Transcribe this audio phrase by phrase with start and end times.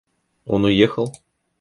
[0.45, 1.13] Он уехал?